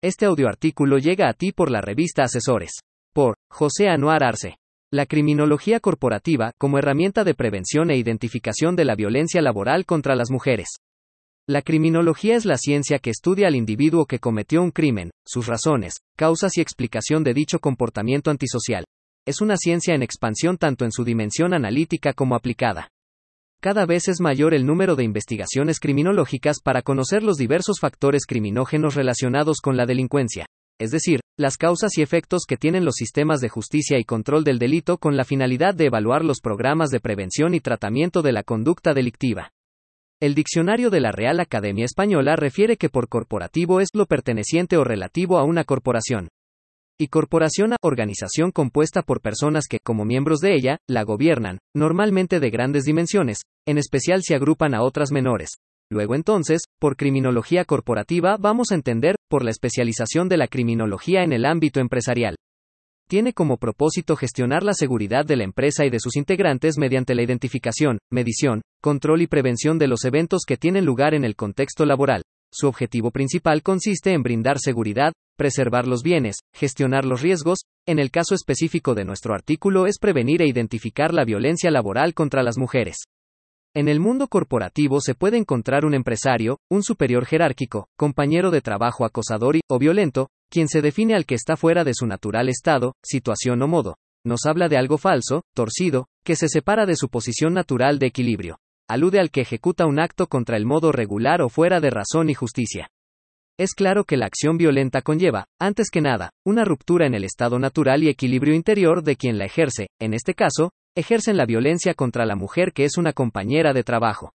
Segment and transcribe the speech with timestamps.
[0.00, 2.70] Este audioartículo llega a ti por la revista Asesores.
[3.12, 4.54] Por José Anuar Arce.
[4.92, 10.30] La criminología corporativa como herramienta de prevención e identificación de la violencia laboral contra las
[10.30, 10.68] mujeres.
[11.48, 15.94] La criminología es la ciencia que estudia al individuo que cometió un crimen, sus razones,
[16.16, 18.84] causas y explicación de dicho comportamiento antisocial.
[19.26, 22.88] Es una ciencia en expansión tanto en su dimensión analítica como aplicada.
[23.60, 28.94] Cada vez es mayor el número de investigaciones criminológicas para conocer los diversos factores criminógenos
[28.94, 30.46] relacionados con la delincuencia,
[30.78, 34.60] es decir, las causas y efectos que tienen los sistemas de justicia y control del
[34.60, 38.94] delito con la finalidad de evaluar los programas de prevención y tratamiento de la conducta
[38.94, 39.50] delictiva.
[40.20, 44.84] El diccionario de la Real Academia Española refiere que por corporativo es lo perteneciente o
[44.84, 46.28] relativo a una corporación
[47.00, 52.40] y corporación a organización compuesta por personas que, como miembros de ella, la gobiernan, normalmente
[52.40, 55.58] de grandes dimensiones, en especial si agrupan a otras menores.
[55.90, 61.32] Luego entonces, por criminología corporativa vamos a entender, por la especialización de la criminología en
[61.32, 62.36] el ámbito empresarial.
[63.08, 67.22] Tiene como propósito gestionar la seguridad de la empresa y de sus integrantes mediante la
[67.22, 72.22] identificación, medición, control y prevención de los eventos que tienen lugar en el contexto laboral,
[72.50, 78.10] su objetivo principal consiste en brindar seguridad, preservar los bienes, gestionar los riesgos, en el
[78.10, 82.96] caso específico de nuestro artículo es prevenir e identificar la violencia laboral contra las mujeres.
[83.74, 89.04] En el mundo corporativo se puede encontrar un empresario, un superior jerárquico, compañero de trabajo
[89.04, 92.94] acosador y, o violento, quien se define al que está fuera de su natural estado,
[93.02, 93.96] situación o modo.
[94.26, 98.58] Nos habla de algo falso, torcido, que se separa de su posición natural de equilibrio
[98.88, 102.34] alude al que ejecuta un acto contra el modo regular o fuera de razón y
[102.34, 102.88] justicia.
[103.58, 107.58] Es claro que la acción violenta conlleva, antes que nada, una ruptura en el estado
[107.58, 112.24] natural y equilibrio interior de quien la ejerce, en este caso, ejercen la violencia contra
[112.24, 114.30] la mujer que es una compañera de trabajo.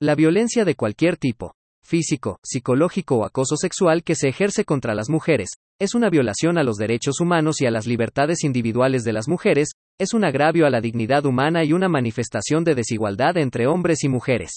[0.00, 1.52] La violencia de cualquier tipo,
[1.84, 6.64] físico, psicológico o acoso sexual que se ejerce contra las mujeres, es una violación a
[6.64, 9.68] los derechos humanos y a las libertades individuales de las mujeres,
[10.00, 14.08] es un agravio a la dignidad humana y una manifestación de desigualdad entre hombres y
[14.08, 14.50] mujeres.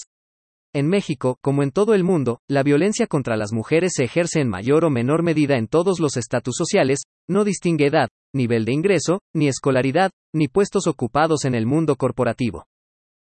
[0.74, 4.48] En México, como en todo el mundo, la violencia contra las mujeres se ejerce en
[4.48, 9.20] mayor o menor medida en todos los estatus sociales, no distingue edad, nivel de ingreso,
[9.34, 12.64] ni escolaridad, ni puestos ocupados en el mundo corporativo.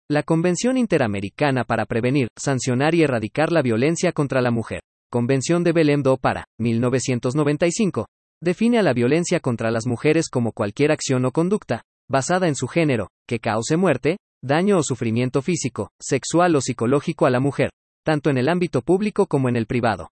[0.09, 4.81] La Convención Interamericana para Prevenir, Sancionar y Erradicar la Violencia contra la Mujer,
[5.11, 8.07] Convención de Belém do Pará, 1995,
[8.41, 12.67] define a la violencia contra las mujeres como cualquier acción o conducta, basada en su
[12.67, 17.69] género, que cause muerte, daño o sufrimiento físico, sexual o psicológico a la mujer,
[18.05, 20.09] tanto en el ámbito público como en el privado.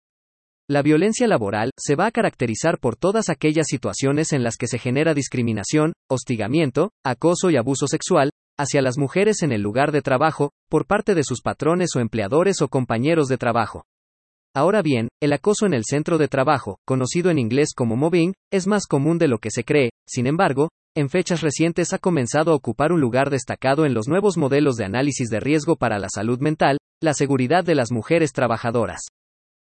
[0.70, 4.80] La violencia laboral se va a caracterizar por todas aquellas situaciones en las que se
[4.80, 10.52] genera discriminación, hostigamiento, acoso y abuso sexual, hacia las mujeres en el lugar de trabajo,
[10.70, 13.84] por parte de sus patrones o empleadores o compañeros de trabajo.
[14.56, 18.68] Ahora bien, el acoso en el centro de trabajo, conocido en inglés como mobbing, es
[18.68, 22.56] más común de lo que se cree, sin embargo, en fechas recientes ha comenzado a
[22.56, 26.40] ocupar un lugar destacado en los nuevos modelos de análisis de riesgo para la salud
[26.40, 29.02] mental, la seguridad de las mujeres trabajadoras.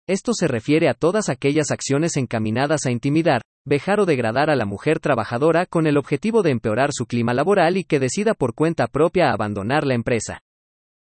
[0.08, 4.66] Esto se refiere a todas aquellas acciones encaminadas a intimidar, vejar o degradar a la
[4.66, 8.88] mujer trabajadora con el objetivo de empeorar su clima laboral y que decida por cuenta
[8.88, 10.40] propia abandonar la empresa.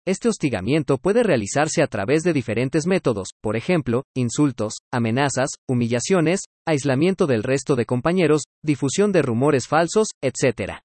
[0.09, 7.27] Este hostigamiento puede realizarse a través de diferentes métodos, por ejemplo, insultos, amenazas, humillaciones, aislamiento
[7.27, 10.79] del resto de compañeros, difusión de rumores falsos, etc.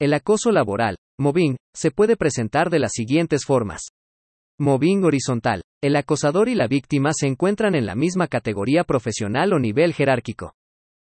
[0.00, 3.88] El acoso laboral, mobbing, se puede presentar de las siguientes formas.
[4.58, 5.60] Mobbing horizontal.
[5.82, 10.54] El acosador y la víctima se encuentran en la misma categoría profesional o nivel jerárquico.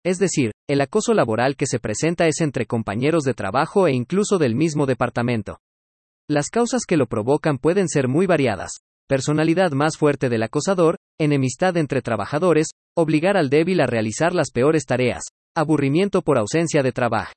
[0.03, 4.39] Es decir, el acoso laboral que se presenta es entre compañeros de trabajo e incluso
[4.39, 5.59] del mismo departamento.
[6.29, 8.81] Las causas que lo provocan pueden ser muy variadas.
[9.07, 12.67] Personalidad más fuerte del acosador, enemistad entre trabajadores,
[12.97, 15.23] obligar al débil a realizar las peores tareas,
[15.55, 17.31] aburrimiento por ausencia de trabajo.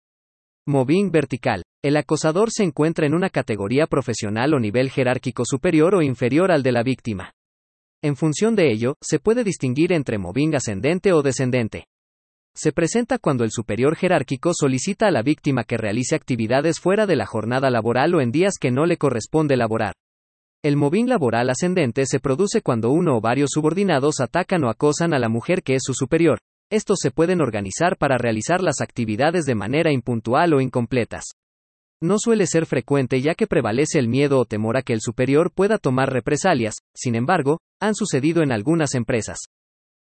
[0.66, 1.62] Mobbing vertical.
[1.84, 6.64] El acosador se encuentra en una categoría profesional o nivel jerárquico superior o inferior al
[6.64, 7.32] de la víctima.
[8.02, 11.84] En función de ello, se puede distinguir entre mobbing ascendente o descendente.
[12.62, 17.16] Se presenta cuando el superior jerárquico solicita a la víctima que realice actividades fuera de
[17.16, 19.94] la jornada laboral o en días que no le corresponde laborar.
[20.62, 25.18] El mobbing laboral ascendente se produce cuando uno o varios subordinados atacan o acosan a
[25.18, 26.38] la mujer que es su superior.
[26.70, 31.30] Estos se pueden organizar para realizar las actividades de manera impuntual o incompletas.
[32.02, 35.50] No suele ser frecuente ya que prevalece el miedo o temor a que el superior
[35.50, 39.38] pueda tomar represalias, sin embargo, han sucedido en algunas empresas.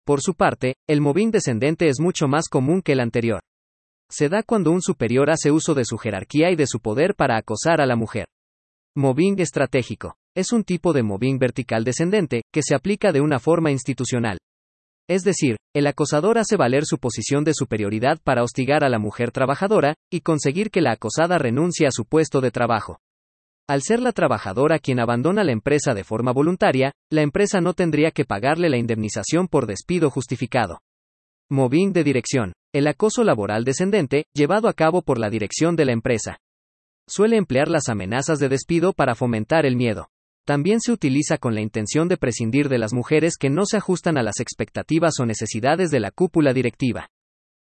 [0.04, 3.40] Por su parte, el mobbing descendente es mucho más común que el anterior.
[4.10, 7.36] Se da cuando un superior hace uso de su jerarquía y de su poder para
[7.36, 8.26] acosar a la mujer.
[8.96, 10.16] Mobbing estratégico.
[10.36, 14.38] Es un tipo de mobbing vertical descendente, que se aplica de una forma institucional.
[15.08, 19.32] Es decir, el acosador hace valer su posición de superioridad para hostigar a la mujer
[19.32, 22.98] trabajadora, y conseguir que la acosada renuncie a su puesto de trabajo.
[23.70, 28.10] Al ser la trabajadora quien abandona la empresa de forma voluntaria, la empresa no tendría
[28.10, 30.80] que pagarle la indemnización por despido justificado.
[31.52, 32.52] Mobbing de dirección.
[32.74, 36.38] El acoso laboral descendente, llevado a cabo por la dirección de la empresa.
[37.06, 40.08] Suele emplear las amenazas de despido para fomentar el miedo.
[40.44, 44.18] También se utiliza con la intención de prescindir de las mujeres que no se ajustan
[44.18, 47.06] a las expectativas o necesidades de la cúpula directiva.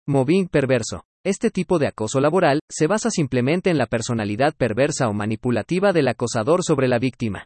[0.07, 1.05] Mobbing perverso.
[1.23, 6.09] Este tipo de acoso laboral se basa simplemente en la personalidad perversa o manipulativa del
[6.09, 7.45] acosador sobre la víctima.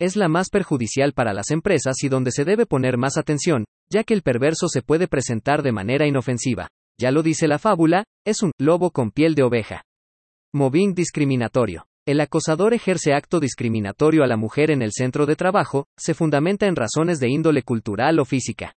[0.00, 4.04] Es la más perjudicial para las empresas y donde se debe poner más atención, ya
[4.04, 6.68] que el perverso se puede presentar de manera inofensiva.
[6.98, 9.82] Ya lo dice la fábula, es un lobo con piel de oveja.
[10.54, 11.84] Mobbing discriminatorio.
[12.06, 16.66] El acosador ejerce acto discriminatorio a la mujer en el centro de trabajo, se fundamenta
[16.66, 18.72] en razones de índole cultural o física.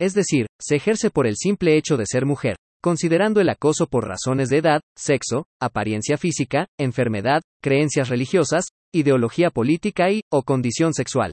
[0.00, 4.06] Es decir, se ejerce por el simple hecho de ser mujer, considerando el acoso por
[4.06, 11.32] razones de edad, sexo, apariencia física, enfermedad, creencias religiosas, ideología política y, o condición sexual.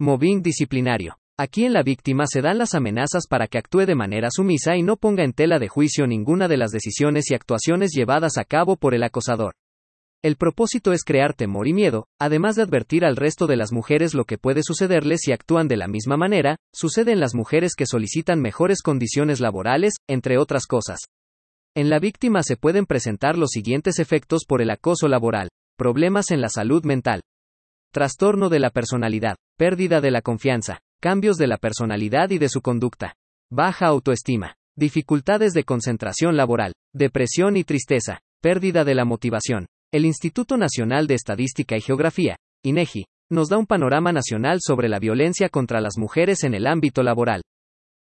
[0.00, 1.18] Mobbing disciplinario.
[1.40, 4.82] Aquí en la víctima se dan las amenazas para que actúe de manera sumisa y
[4.82, 8.76] no ponga en tela de juicio ninguna de las decisiones y actuaciones llevadas a cabo
[8.76, 9.54] por el acosador.
[10.24, 14.14] El propósito es crear temor y miedo, además de advertir al resto de las mujeres
[14.14, 17.86] lo que puede sucederles si actúan de la misma manera, sucede en las mujeres que
[17.86, 21.02] solicitan mejores condiciones laborales, entre otras cosas.
[21.76, 25.50] En la víctima se pueden presentar los siguientes efectos por el acoso laboral.
[25.76, 27.20] Problemas en la salud mental.
[27.92, 29.36] Trastorno de la personalidad.
[29.56, 30.80] Pérdida de la confianza.
[31.00, 33.14] Cambios de la personalidad y de su conducta.
[33.52, 34.56] Baja autoestima.
[34.76, 36.72] Dificultades de concentración laboral.
[36.92, 38.18] Depresión y tristeza.
[38.42, 39.66] Pérdida de la motivación.
[39.90, 44.98] El Instituto Nacional de Estadística y Geografía, INEGI, nos da un panorama nacional sobre la
[44.98, 47.40] violencia contra las mujeres en el ámbito laboral.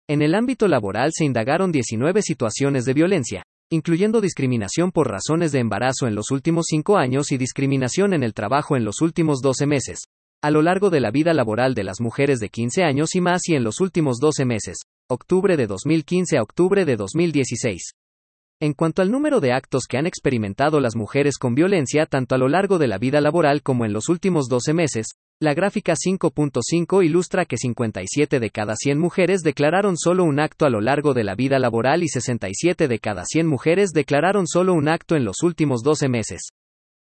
[0.08, 5.60] En el ámbito laboral se indagaron 19 situaciones de violencia, incluyendo discriminación por razones de
[5.60, 9.66] embarazo en los últimos 5 años y discriminación en el trabajo en los últimos 12
[9.66, 10.04] meses,
[10.42, 13.42] a lo largo de la vida laboral de las mujeres de 15 años y más
[13.50, 14.78] y en los últimos 12 meses,
[15.10, 17.92] octubre de 2015 a octubre de 2016.
[18.64, 22.38] En cuanto al número de actos que han experimentado las mujeres con violencia tanto a
[22.38, 25.08] lo largo de la vida laboral como en los últimos 12 meses,
[25.42, 30.70] la gráfica 5.5 ilustra que 57 de cada 100 mujeres declararon solo un acto a
[30.70, 34.88] lo largo de la vida laboral y 67 de cada 100 mujeres declararon solo un
[34.88, 36.44] acto en los últimos 12 meses.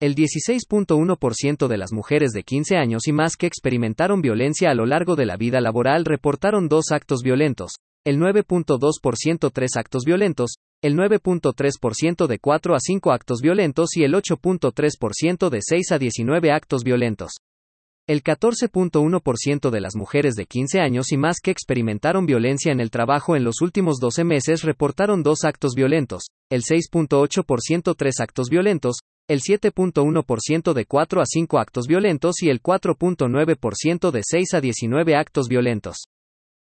[0.01, 4.87] El 16.1% de las mujeres de 15 años y más que experimentaron violencia a lo
[4.87, 7.75] largo de la vida laboral reportaron dos actos violentos,
[8.07, 14.13] el 9.2% tres actos violentos, el 9.3% de 4 a 5 actos violentos y el
[14.13, 17.31] 8.3% de 6 a 19 actos violentos.
[18.07, 22.91] El 14.1% de las mujeres de 15 años y más que experimentaron violencia en el
[22.91, 28.97] trabajo en los últimos 12 meses reportaron dos actos violentos, el 6.8% tres actos violentos,
[29.27, 35.17] el 7.1% de 4 a 5 actos violentos y el 4.9% de 6 a 19
[35.17, 35.97] actos violentos.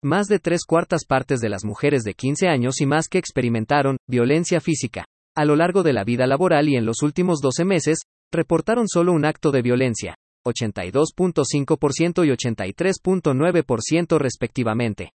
[0.05, 3.99] Más de tres cuartas partes de las mujeres de 15 años y más que experimentaron
[4.09, 5.05] violencia física
[5.37, 8.01] a lo largo de la vida laboral y en los últimos 12 meses,
[8.31, 15.13] reportaron solo un acto de violencia, 82.5% y 83.9% respectivamente.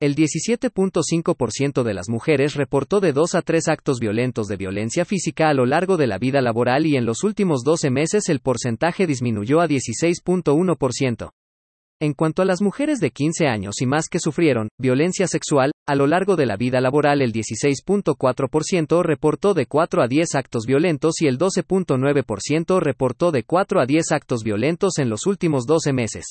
[0.00, 5.48] El 17.5% de las mujeres reportó de 2 a 3 actos violentos de violencia física
[5.48, 9.06] a lo largo de la vida laboral y en los últimos 12 meses el porcentaje
[9.06, 11.30] disminuyó a 16.1%.
[12.02, 15.94] En cuanto a las mujeres de 15 años y más que sufrieron violencia sexual, a
[15.94, 21.22] lo largo de la vida laboral el 16.4% reportó de 4 a 10 actos violentos
[21.22, 26.24] y el 12.9% reportó de 4 a 10 actos violentos en los últimos 12 meses.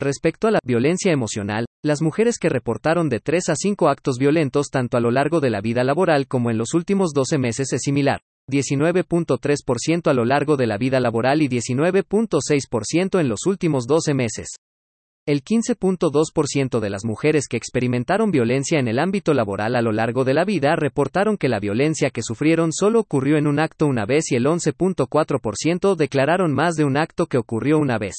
[0.00, 4.66] Respecto a la violencia emocional, las mujeres que reportaron de 3 a 5 actos violentos
[4.68, 7.82] tanto a lo largo de la vida laboral como en los últimos 12 meses es
[7.82, 8.20] similar.
[8.50, 14.48] 19.3% a lo largo de la vida laboral y 19.6% en los últimos 12 meses.
[15.28, 20.24] El 15.2% de las mujeres que experimentaron violencia en el ámbito laboral a lo largo
[20.24, 24.06] de la vida reportaron que la violencia que sufrieron solo ocurrió en un acto una
[24.06, 28.14] vez y el 11.4% declararon más de un acto que ocurrió una vez.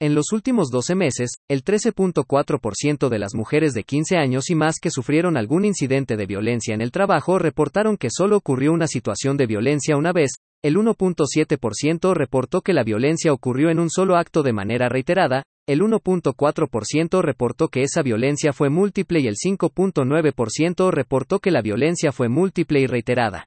[0.00, 4.80] En los últimos 12 meses, el 13.4% de las mujeres de 15 años y más
[4.82, 9.36] que sufrieron algún incidente de violencia en el trabajo reportaron que solo ocurrió una situación
[9.36, 10.32] de violencia una vez,
[10.64, 15.80] el 1.7% reportó que la violencia ocurrió en un solo acto de manera reiterada, el
[15.80, 22.28] 1.4% reportó que esa violencia fue múltiple y el 5.9% reportó que la violencia fue
[22.28, 23.46] múltiple y reiterada.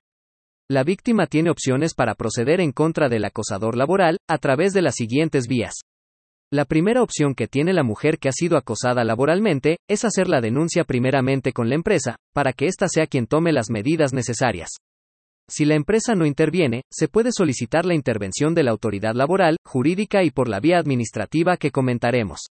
[0.70, 4.96] La víctima tiene opciones para proceder en contra del acosador laboral, a través de las
[4.96, 5.76] siguientes vías.
[6.52, 10.42] La primera opción que tiene la mujer que ha sido acosada laboralmente es hacer la
[10.42, 14.70] denuncia primeramente con la empresa, para que ésta sea quien tome las medidas necesarias.
[15.50, 20.24] Si la empresa no interviene, se puede solicitar la intervención de la autoridad laboral, jurídica
[20.24, 22.48] y por la vía administrativa que comentaremos.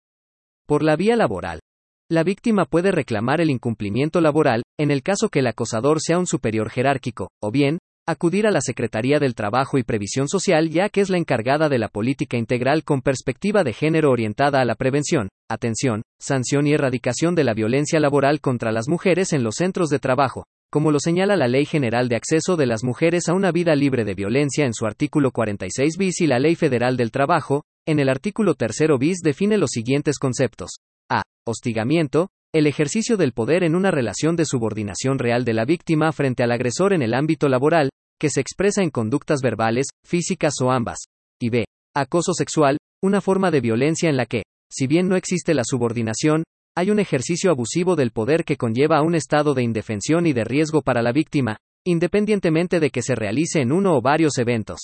[0.68, 1.62] Por la vía laboral.
[2.10, 6.28] La víctima puede reclamar el incumplimiento laboral, en el caso que el acosador sea un
[6.28, 11.00] superior jerárquico, o bien, acudir a la Secretaría del Trabajo y Previsión Social ya que
[11.00, 15.30] es la encargada de la política integral con perspectiva de género orientada a la prevención,
[15.50, 20.00] atención, sanción y erradicación de la violencia laboral contra las mujeres en los centros de
[20.00, 23.76] trabajo, como lo señala la Ley General de Acceso de las Mujeres a una Vida
[23.76, 28.00] Libre de Violencia en su artículo 46 bis y la Ley Federal del Trabajo, en
[28.00, 30.80] el artículo 3 bis define los siguientes conceptos.
[31.10, 31.24] A.
[31.46, 36.42] Hostigamiento, el ejercicio del poder en una relación de subordinación real de la víctima frente
[36.42, 41.00] al agresor en el ámbito laboral, que se expresa en conductas verbales, físicas o ambas.
[41.42, 41.66] Y b.
[41.94, 46.44] Acoso sexual, una forma de violencia en la que, si bien no existe la subordinación,
[46.76, 50.44] hay un ejercicio abusivo del poder que conlleva a un estado de indefensión y de
[50.44, 54.80] riesgo para la víctima, independientemente de que se realice en uno o varios eventos.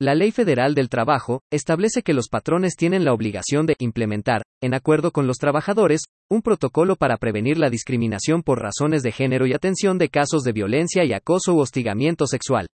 [0.00, 4.74] La Ley Federal del Trabajo establece que los patrones tienen la obligación de implementar, en
[4.74, 9.52] acuerdo con los trabajadores, un protocolo para prevenir la discriminación por razones de género y
[9.52, 12.66] atención de casos de violencia y acoso u hostigamiento sexual.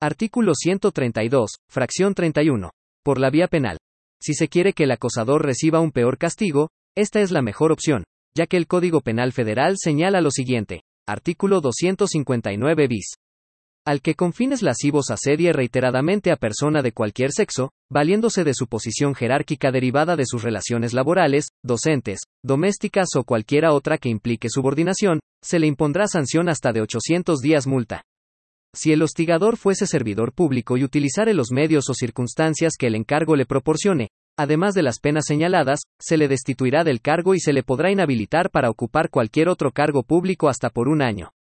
[0.00, 2.70] Artículo 132, fracción 31.
[3.04, 3.78] Por la vía penal.
[4.20, 8.02] Si se quiere que el acosador reciba un peor castigo, esta es la mejor opción,
[8.36, 10.82] ya que el Código Penal Federal señala lo siguiente.
[11.06, 13.14] Artículo 259 bis
[13.86, 18.66] al que con fines lascivos asedie reiteradamente a persona de cualquier sexo, valiéndose de su
[18.66, 25.20] posición jerárquica derivada de sus relaciones laborales, docentes, domésticas o cualquiera otra que implique subordinación,
[25.42, 28.02] se le impondrá sanción hasta de 800 días multa.
[28.74, 33.36] Si el hostigador fuese servidor público y utilizare los medios o circunstancias que el encargo
[33.36, 37.62] le proporcione, además de las penas señaladas, se le destituirá del cargo y se le
[37.62, 41.32] podrá inhabilitar para ocupar cualquier otro cargo público hasta por un año.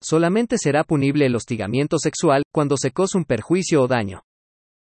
[0.00, 4.22] Solamente será punible el hostigamiento sexual, cuando se cause un perjuicio o daño.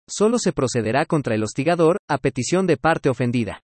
[0.09, 3.61] Solo se procederá contra el hostigador, a petición de parte ofendida.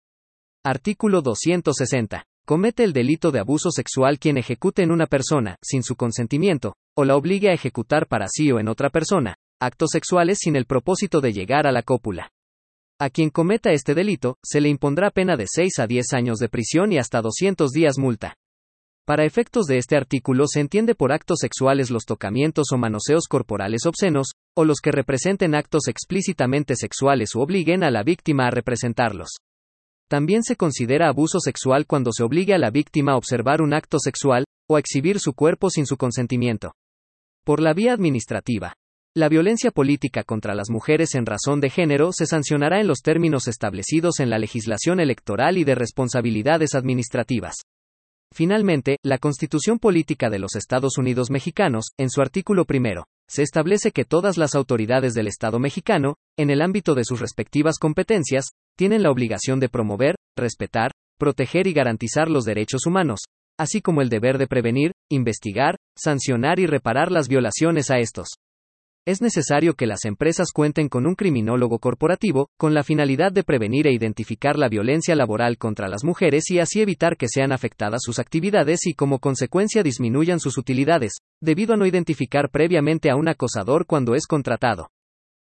[0.64, 2.24] Artículo 260.
[2.44, 7.04] Comete el delito de abuso sexual quien ejecute en una persona, sin su consentimiento, o
[7.04, 11.20] la obligue a ejecutar para sí o en otra persona, actos sexuales sin el propósito
[11.20, 12.30] de llegar a la cópula.
[12.98, 16.48] A quien cometa este delito, se le impondrá pena de 6 a 10 años de
[16.48, 18.36] prisión y hasta 200 días multa.
[19.04, 23.84] Para efectos de este artículo se entiende por actos sexuales los tocamientos o manoseos corporales
[23.84, 29.28] obscenos, o los que representen actos explícitamente sexuales o obliguen a la víctima a representarlos.
[30.08, 33.98] También se considera abuso sexual cuando se obligue a la víctima a observar un acto
[33.98, 36.72] sexual, o a exhibir su cuerpo sin su consentimiento.
[37.44, 38.74] Por la vía administrativa.
[39.16, 43.48] La violencia política contra las mujeres en razón de género se sancionará en los términos
[43.48, 47.54] establecidos en la legislación electoral y de responsabilidades administrativas.
[48.30, 53.90] Finalmente, la Constitución Política de los Estados Unidos Mexicanos, en su artículo primero, se establece
[53.90, 59.02] que todas las autoridades del Estado mexicano, en el ámbito de sus respectivas competencias, tienen
[59.02, 63.20] la obligación de promover, respetar, proteger y garantizar los derechos humanos,
[63.58, 68.28] así como el deber de prevenir, investigar, sancionar y reparar las violaciones a estos
[69.06, 73.86] es necesario que las empresas cuenten con un criminólogo corporativo, con la finalidad de prevenir
[73.86, 78.18] e identificar la violencia laboral contra las mujeres y así evitar que sean afectadas sus
[78.18, 83.86] actividades y como consecuencia disminuyan sus utilidades, debido a no identificar previamente a un acosador
[83.86, 84.88] cuando es contratado.